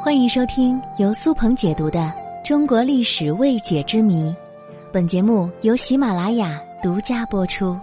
[0.00, 1.98] 欢迎收听由苏鹏解读的
[2.46, 4.30] 《中国历史未解之谜》，
[4.92, 7.76] 本节目由喜马拉雅独家播出。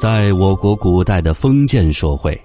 [0.00, 2.40] 在我国古代的封建社会，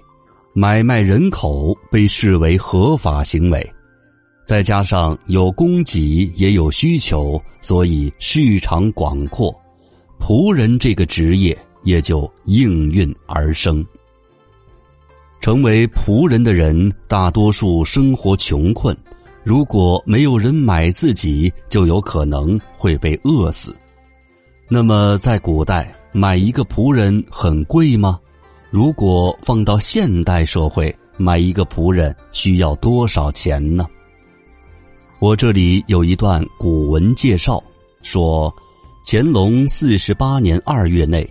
[0.52, 3.72] 买卖人口被视为合法行为，
[4.44, 9.54] 再加上有供给也有需求，所以市场广阔，
[10.18, 13.86] 仆人这个职业也就应运而生。
[15.46, 18.96] 成为仆人的人，大多数生活穷困，
[19.44, 23.72] 如果没有人买自己，就有可能会被饿死。
[24.68, 28.18] 那么，在古代买一个仆人很贵吗？
[28.72, 33.86] 如果放到现代社会，买一个仆人需要多少钱呢？
[35.20, 37.62] 我这里有一段古文介绍，
[38.02, 38.52] 说
[39.04, 41.24] 乾隆四十八年二月内。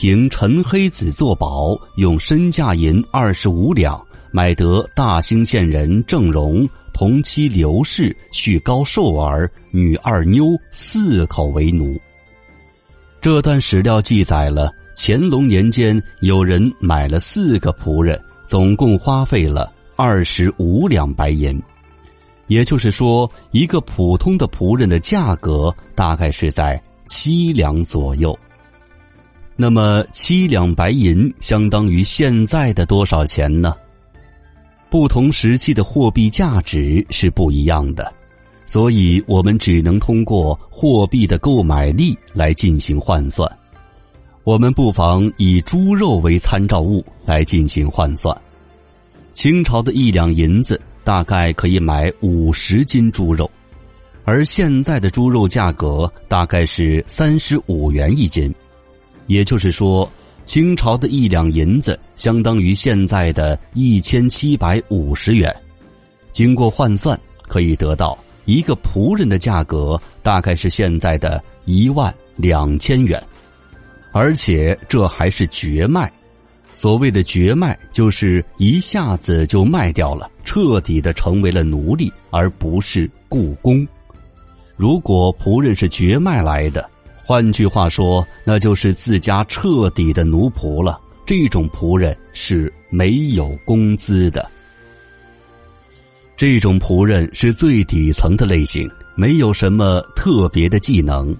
[0.00, 12.00] 凭陈黑子作保，用身价银二十五两买得大兴县人郑荣同妻刘氏续高寿儿女二妞四口为奴。
[13.20, 21.60] 这段史料记载了乾隆年间有人买了四个仆人，总共花费了二十五两白银，
[22.46, 28.38] 也就是说，一个普通的仆人的价格大概是在七两左右。
[29.60, 33.74] 那么七两白银相当于现在的多少钱呢？
[34.88, 38.14] 不同时期的货币价值是不一样的，
[38.66, 43.50] 所以我们只能通过货币的购买力来进行换算。
[44.44, 48.34] 我们不妨以猪肉为参照物来进行换算。
[49.34, 53.50] 清朝的一两银子大概可以买五十斤猪肉，
[54.24, 58.54] 而现在的猪肉价格大概是三十五元一斤。
[59.28, 60.10] 也就是说，
[60.44, 65.54] 清朝的一两银子相当于现在的一千七百五十元。
[66.32, 73.22] 经过换算，可以得到一个仆人的价格大概是现在的一万两千元，
[74.12, 76.10] 而且这还是绝卖。
[76.70, 83.86] 所谓的绝卖，就是一下子就卖掉了，彻底的成为了奴隶，而不是雇工。
[84.76, 86.88] 如果仆人是绝卖来的。
[87.28, 90.98] 换句话说，那就是自家彻底的奴仆了。
[91.26, 94.50] 这种仆人是没有工资的。
[96.38, 101.36] 这种仆人是最底层的类型，没有什么特别的技能，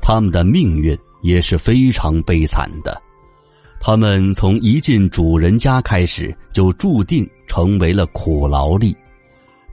[0.00, 2.98] 他们的命运也是非常悲惨的。
[3.78, 8.96] 他们从一进主人家开始，就注定成为了苦劳力，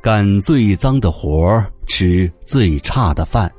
[0.02, 3.50] 干最脏的活，吃最差的饭。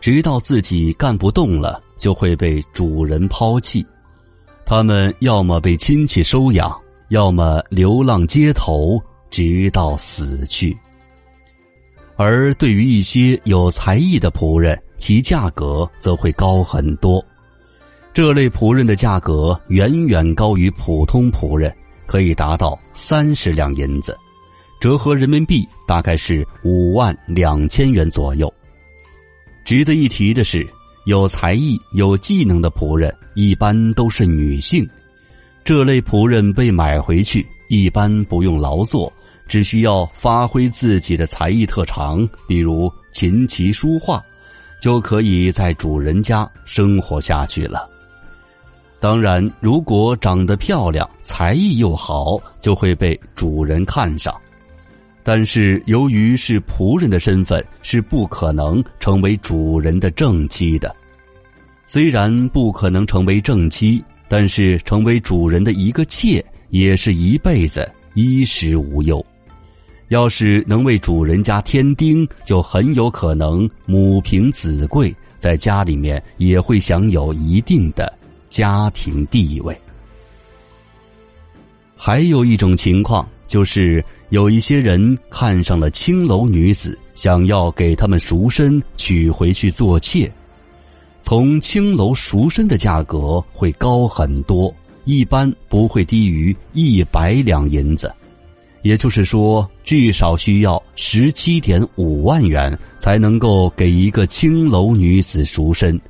[0.00, 3.84] 直到自己干不动了，就会被主人抛弃。
[4.64, 6.74] 他们要么被亲戚收养，
[7.08, 9.00] 要么流浪街头，
[9.30, 10.76] 直到死去。
[12.16, 17.24] 而对于一些有才艺的仆人，其价格则会高很多。
[18.12, 21.74] 这类仆人的价格远远高于普通仆人，
[22.06, 24.16] 可以达到三十两银子，
[24.80, 28.52] 折合人民币大概是五万两千元左右。
[29.64, 30.66] 值得一提的是，
[31.04, 34.88] 有才艺、有技能的仆人一般都是女性。
[35.64, 39.12] 这类仆人被买回去，一般不用劳作，
[39.46, 44.22] 只需要发挥自己的才艺特长，比如琴棋书画，
[44.80, 47.88] 就可以在主人家生活下去了。
[48.98, 54.34] 当然，如果长得漂亮、才艺又好，就会被主人看上。
[55.22, 60.94] 但是，由于是仆人的身份，是不可能成为主人的正妻的。
[61.86, 69.24] 虽然不可能成为正妻，但是成为主人的一个妾，也是一辈子衣食无忧。
[70.08, 78.12] 要是能为主人家添丁，就很有可能母凭子贵，在家里面也会享有一定的
[78.48, 79.78] 家庭地位。
[81.94, 83.28] 还有一种情况。
[83.50, 90.30] 就是有一些人看上了青楼女子，想要给他们赎身，娶回去做妾。
[91.20, 94.72] 从青楼赎身的价格会高很多，
[95.04, 98.14] 一般不会低于一百两银子，
[98.82, 106.00] 也就是说，至少需要十七点五万元才能够给一个青楼女子赎身。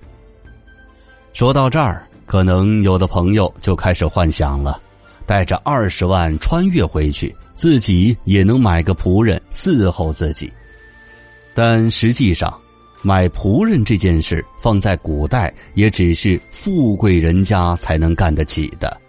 [1.32, 4.78] 说到这儿，可能有的朋友就开始幻想了。
[5.30, 10.52] 带着二十万穿越回去，自己也能买个仆人伺候自己。
[11.54, 12.52] 但实际上，
[13.00, 19.00] 买仆人这件事放在古代，也只是富贵人家才能干得起的。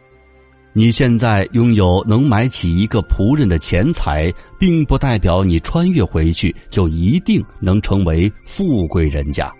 [0.74, 9.52] 你现在拥有能买起一个仆人的钱财，并不代表你穿越回去就一定能成为富贵人家，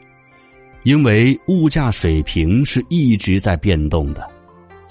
[0.84, 4.30] 因为物价水平是一直在变动的，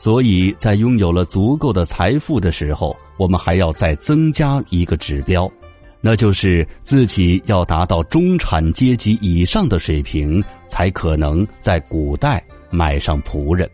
[0.03, 5.47] 所以在拥有了足够的财富的时候，我们还要再增加一个指标，
[6.01, 13.71] 那就是自己要达到中产阶级以上的水平，才可能在古代买上仆人。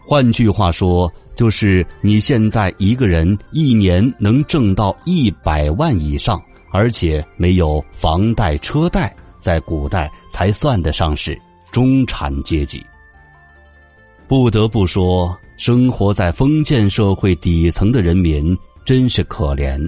[0.00, 6.42] 换句话说，就是你现在一个人一年能挣到一百万以上，
[6.72, 11.38] 而且没有房贷车贷，在古代才算得上是
[11.70, 12.82] 中产阶级。
[14.26, 19.78] 不得不说，生活在封建社会底层的人民真是可怜，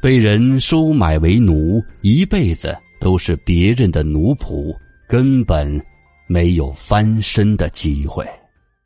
[0.00, 4.74] 被人收买为奴，一辈子都是别人的奴仆，
[5.08, 5.80] 根本
[6.26, 8.26] 没有翻身的机会。